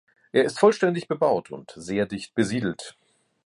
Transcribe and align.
Er 0.31 0.45
ist 0.45 0.57
vollständig 0.57 1.07
bebaut 1.07 1.51
und 1.51 1.73
sehr 1.75 2.07
dicht 2.07 2.33
besiedelt. 2.33 2.95